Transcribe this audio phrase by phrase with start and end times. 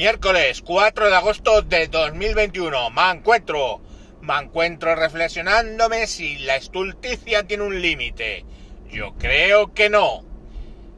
[0.00, 2.88] Miércoles 4 de agosto de 2021.
[2.88, 3.82] Me encuentro.
[4.22, 8.46] Me encuentro reflexionándome si la estulticia tiene un límite.
[8.88, 10.24] Yo creo que no.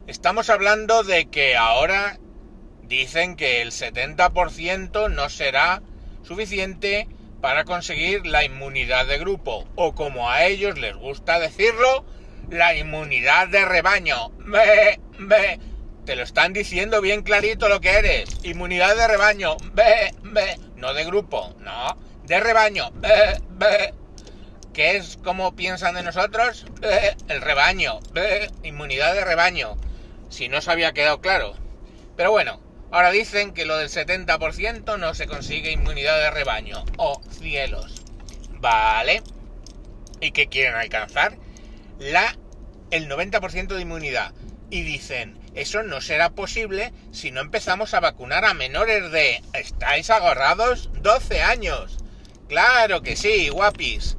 [0.07, 2.21] Estamos hablando de que ahora
[2.85, 5.83] dicen que el 70% no será
[6.23, 7.09] suficiente
[7.41, 9.67] para conseguir la inmunidad de grupo.
[9.75, 12.05] O como a ellos les gusta decirlo,
[12.51, 14.31] la inmunidad de rebaño.
[14.39, 15.59] Me, me,
[16.05, 18.39] te lo están diciendo bien clarito lo que eres.
[18.43, 19.57] Inmunidad de rebaño.
[19.73, 20.59] Be, be.
[20.77, 21.97] No de grupo, no.
[22.25, 22.91] De rebaño.
[22.93, 23.95] Be.
[24.73, 26.67] ¿Qué es como piensan de nosotros?
[27.29, 28.01] El rebaño.
[28.63, 29.77] Inmunidad de rebaño.
[30.29, 31.55] Si no se había quedado claro.
[32.17, 36.85] Pero bueno, ahora dicen que lo del 70% no se consigue inmunidad de rebaño.
[36.97, 38.03] Oh, cielos.
[38.51, 39.23] Vale.
[40.21, 41.37] ¿Y qué quieren alcanzar?
[41.99, 42.37] La
[42.91, 44.33] el 90% de inmunidad.
[44.71, 49.43] Y dicen, eso no será posible si no empezamos a vacunar a menores de...
[49.53, 50.91] ¿Estáis agarrados?
[50.95, 51.99] 12 años.
[52.49, 54.17] Claro que sí, guapis.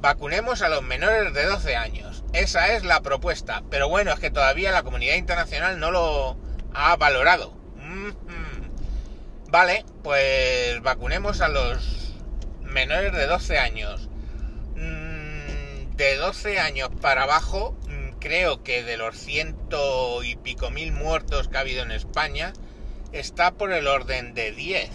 [0.00, 2.24] Vacunemos a los menores de 12 años.
[2.32, 3.62] Esa es la propuesta.
[3.70, 6.36] Pero bueno, es que todavía la comunidad internacional no lo
[6.72, 7.56] ha valorado.
[9.48, 12.14] Vale, pues vacunemos a los
[12.60, 14.08] menores de 12 años.
[14.76, 17.76] Mm, de 12 años para abajo
[18.24, 22.54] creo que de los ciento y pico mil muertos que ha habido en España,
[23.12, 24.90] está por el orden de 10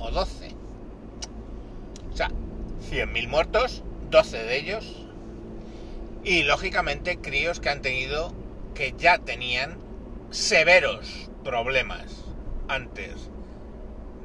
[0.00, 0.56] o 12.
[2.12, 2.30] O sea,
[2.90, 5.06] 100.000 muertos, 12 de ellos.
[6.24, 8.34] Y lógicamente críos que han tenido,
[8.74, 9.78] que ya tenían
[10.32, 12.24] severos problemas
[12.66, 13.30] antes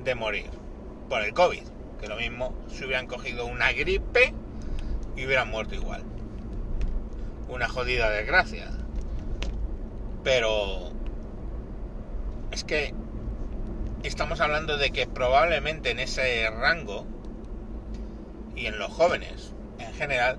[0.03, 0.49] de morir
[1.08, 1.67] por el COVID.
[1.99, 4.33] Que lo mismo si hubieran cogido una gripe
[5.16, 6.03] y hubieran muerto igual
[7.52, 8.67] una jodida desgracia.
[10.23, 10.91] Pero
[12.52, 12.93] es que
[14.03, 17.05] estamos hablando de que probablemente en ese rango
[18.55, 20.37] y en los jóvenes en general,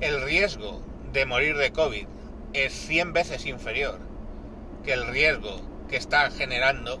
[0.00, 2.06] el riesgo de morir de COVID
[2.52, 3.98] es 100 veces inferior
[4.84, 7.00] que el riesgo que está generando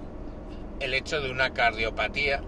[0.80, 2.42] el hecho de una cardiopatía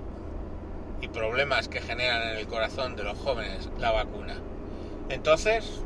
[1.00, 4.36] y problemas que generan en el corazón de los jóvenes la vacuna.
[5.08, 5.82] Entonces,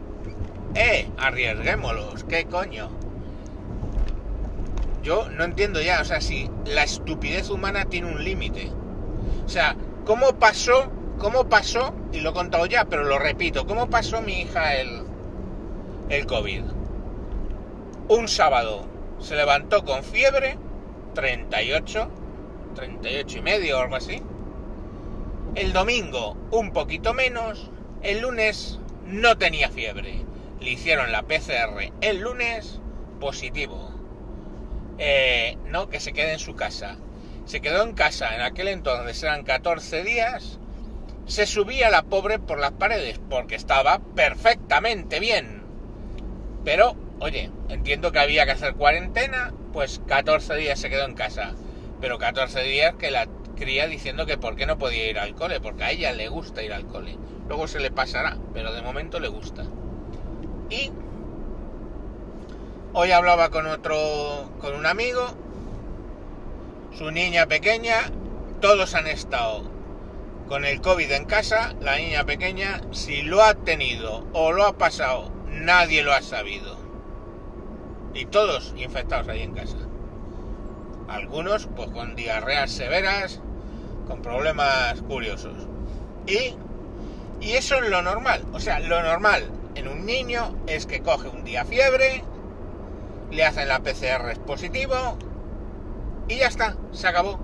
[0.75, 1.09] ¡Eh!
[1.19, 2.89] Arriesguémoslos, ¿qué coño?
[5.05, 8.73] Yo no entiendo ya, o sea, si la estupidez humana tiene un límite.
[9.47, 10.91] O sea, ¿cómo pasó?
[11.19, 11.95] ¿Cómo pasó?
[12.13, 15.05] Y lo he contado ya, pero lo repito, ¿cómo pasó mi hija el,
[16.09, 16.63] el COVID?
[18.09, 18.87] Un sábado
[19.21, 20.59] se levantó con fiebre,
[21.15, 22.09] 38,
[22.75, 24.21] 38 y medio o algo así.
[25.55, 27.71] El domingo un poquito menos,
[28.03, 30.25] el lunes no tenía fiebre
[30.65, 32.81] le hicieron la PCR el lunes
[33.21, 33.93] positivo.
[34.99, 36.97] Eh, no, que se quede en su casa.
[37.45, 40.59] Se quedó en casa en aquel entonces, eran 14 días.
[41.27, 45.63] Se subía la pobre por las paredes porque estaba perfectamente bien.
[46.65, 51.55] Pero, oye, entiendo que había que hacer cuarentena, pues 14 días se quedó en casa.
[52.01, 55.61] Pero 14 días que la cría diciendo que por qué no podía ir al cole,
[55.61, 57.19] porque a ella le gusta ir al cole.
[57.49, 59.65] Luego se le pasará, pero de momento le gusta.
[60.71, 60.91] Y
[62.93, 65.27] hoy hablaba con otro, con un amigo,
[66.97, 68.11] su niña pequeña,
[68.61, 69.63] todos han estado
[70.49, 74.79] con el COVID en casa, la niña pequeña, si lo ha tenido o lo ha
[74.79, 76.77] pasado, nadie lo ha sabido.
[78.15, 79.77] Y todos infectados ahí en casa.
[81.09, 83.41] Algunos pues con diarreas severas,
[84.07, 85.67] con problemas curiosos.
[86.27, 86.55] Y,
[87.41, 91.29] y eso es lo normal, o sea, lo normal en un niño es que coge
[91.29, 92.23] un día fiebre,
[93.31, 94.95] le hacen la PCR positivo
[96.29, 97.39] y ya está, se acabó.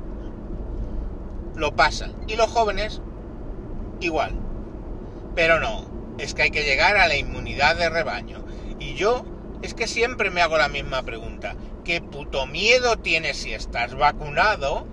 [1.56, 2.10] Lo pasa.
[2.26, 3.02] Y los jóvenes,
[4.00, 4.32] igual.
[5.34, 5.84] Pero no,
[6.18, 8.44] es que hay que llegar a la inmunidad de rebaño.
[8.78, 9.24] Y yo
[9.62, 11.54] es que siempre me hago la misma pregunta.
[11.84, 14.86] ¿Qué puto miedo tienes si estás vacunado?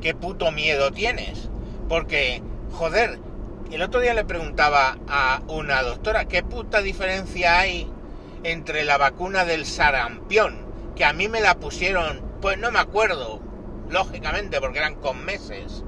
[0.00, 1.50] ¿Qué puto miedo tienes?
[1.88, 2.42] Porque,
[2.72, 3.18] joder,
[3.74, 7.88] el otro día le preguntaba a una doctora qué puta diferencia hay
[8.44, 10.64] entre la vacuna del sarampión,
[10.94, 13.40] que a mí me la pusieron, pues no me acuerdo,
[13.90, 15.82] lógicamente, porque eran con meses,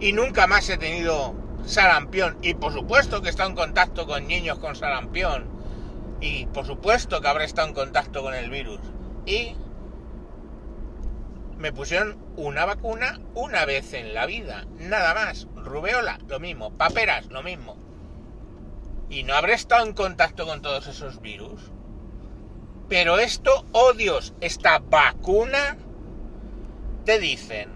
[0.00, 1.34] y nunca más he tenido
[1.64, 5.46] sarampión, y por supuesto que he estado en contacto con niños con sarampión,
[6.20, 8.80] y por supuesto que habré estado en contacto con el virus,
[9.24, 9.54] y
[11.58, 15.48] me pusieron una vacuna una vez en la vida, nada más.
[15.56, 16.72] Rubeola, lo mismo.
[16.76, 17.76] Paperas, lo mismo.
[19.10, 21.60] Y no habré estado en contacto con todos esos virus.
[22.88, 25.76] Pero esto, oh Dios, esta vacuna
[27.04, 27.70] te dicen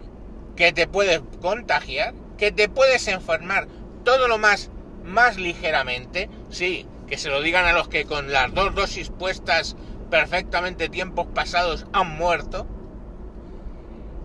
[0.56, 3.66] que te puedes contagiar, que te puedes enfermar
[4.04, 4.70] todo lo más,
[5.04, 9.76] más ligeramente, sí, que se lo digan a los que con las dos dosis puestas
[10.10, 12.66] perfectamente tiempos pasados han muerto,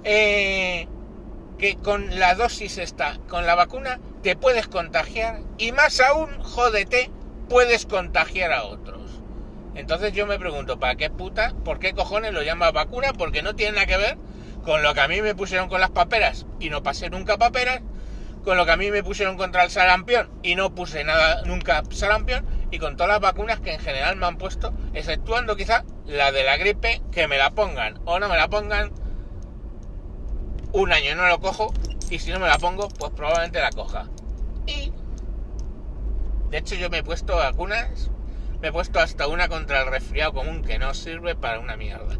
[0.03, 0.87] eh,
[1.57, 7.09] que con la dosis esta, con la vacuna, te puedes contagiar y más aún, jódete,
[7.49, 9.21] puedes contagiar a otros.
[9.75, 11.53] Entonces yo me pregunto, ¿para qué puta?
[11.63, 13.13] ¿Por qué cojones lo llamas vacuna?
[13.13, 14.17] Porque no tiene nada que ver
[14.63, 17.81] con lo que a mí me pusieron con las paperas y no pasé nunca paperas,
[18.43, 21.83] con lo que a mí me pusieron contra el sarampión y no puse nada nunca
[21.89, 26.31] sarampión, y con todas las vacunas que en general me han puesto, exceptuando quizá la
[26.31, 28.91] de la gripe, que me la pongan o no me la pongan,
[30.73, 31.73] un año no lo cojo,
[32.09, 34.07] y si no me la pongo, pues probablemente la coja.
[34.65, 34.91] Y,
[36.49, 38.09] de hecho, yo me he puesto vacunas,
[38.61, 42.17] me he puesto hasta una contra el resfriado común que no sirve para una mierda.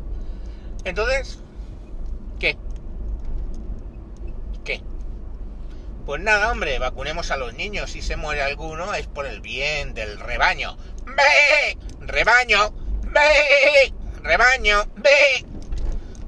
[0.84, 1.40] Entonces,
[2.40, 2.58] ¿qué?
[4.64, 4.82] ¿Qué?
[6.06, 7.92] Pues nada, hombre, vacunemos a los niños.
[7.92, 10.78] Si se muere alguno es por el bien del rebaño.
[11.06, 11.78] ¡Ve!
[12.00, 12.72] ¡Rebaño!
[13.02, 13.94] ¡Ve!
[14.22, 14.86] ¡Rebaño!
[14.96, 15.46] ¡Ve!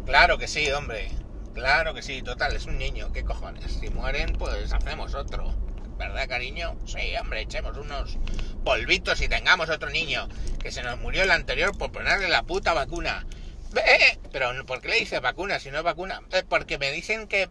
[0.05, 1.18] Claro que sí, hombre.
[1.53, 3.11] Claro que sí, total, es un niño.
[3.11, 3.71] ¿Qué cojones?
[3.79, 5.53] Si mueren, pues hacemos otro.
[5.97, 6.77] ¿Verdad, cariño?
[6.85, 8.17] Sí, hombre, echemos unos
[8.63, 10.29] polvitos y tengamos otro niño.
[10.61, 13.25] Que se nos murió el anterior por ponerle la puta vacuna.
[13.71, 14.19] ¡Ve!
[14.31, 16.21] Pero ¿por qué le dices vacuna si no es vacuna?
[16.31, 17.49] Eh, porque me dicen que...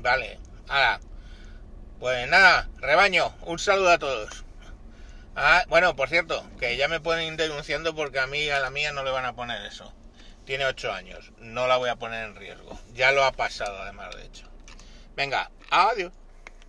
[0.00, 0.38] Vale,
[0.68, 1.00] ahora.
[1.98, 4.44] Pues nada, rebaño, un saludo a todos.
[5.34, 8.70] Ah, bueno, por cierto, que ya me pueden ir denunciando porque a mí a la
[8.70, 9.92] mía no le van a poner eso.
[10.46, 12.78] Tiene 8 años, no la voy a poner en riesgo.
[12.94, 14.46] Ya lo ha pasado además, de hecho.
[15.16, 16.12] Venga, adiós.